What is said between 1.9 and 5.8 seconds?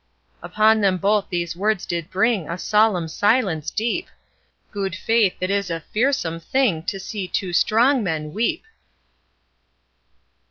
bring A solemn silence deep, Gude faith, it is a